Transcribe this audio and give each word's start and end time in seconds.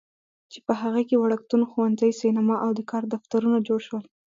چې 0.51 0.59
په 0.65 0.73
هغې 0.81 1.03
کې 1.09 1.15
وړکتون، 1.23 1.61
ښوونځی، 1.71 2.11
سینما 2.21 2.55
او 2.65 2.69
د 2.77 2.79
کار 2.91 3.03
دفترونه 3.13 3.57
جوړ 3.67 3.79
شول. 3.87 4.03